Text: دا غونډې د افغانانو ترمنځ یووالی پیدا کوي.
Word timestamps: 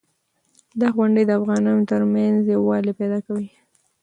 دا 0.79 0.87
غونډې 0.95 1.23
د 1.25 1.31
افغانانو 1.39 1.87
ترمنځ 1.91 2.37
یووالی 2.53 2.93
پیدا 2.99 3.19
کوي. 3.27 3.49